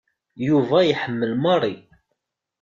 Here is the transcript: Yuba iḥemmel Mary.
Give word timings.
Yuba 0.47 0.77
iḥemmel 0.83 1.31
Mary. 1.43 1.75